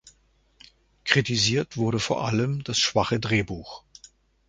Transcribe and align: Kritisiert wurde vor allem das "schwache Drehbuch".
Kritisiert 1.03 1.77
wurde 1.77 1.99
vor 1.99 2.25
allem 2.25 2.63
das 2.63 2.79
"schwache 2.79 3.19
Drehbuch". 3.19 3.83